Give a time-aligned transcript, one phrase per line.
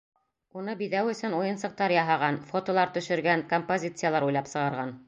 [0.61, 4.99] Уны биҙәү өсөн уйынсыҡтар яһаған, фотолар төшөргән, композициялар уйлап сығарған.